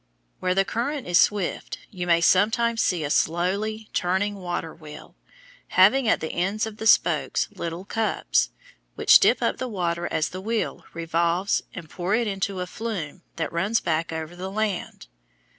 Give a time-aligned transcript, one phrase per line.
[0.39, 5.15] Where the current is swift you may sometimes see a slowly turning water wheel,
[5.67, 8.49] having at the ends of the spokes little cups,
[8.95, 13.21] which dip up the water as the wheel revolves and pour it into a flume
[13.35, 15.05] that runs back over the land.